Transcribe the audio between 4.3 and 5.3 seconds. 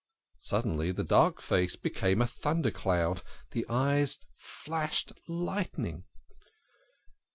flashed